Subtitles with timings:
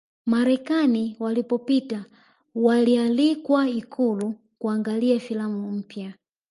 [0.25, 2.05] Marekani waliyopita
[2.55, 6.13] walialikwa ikulu kuangalia filamu mpya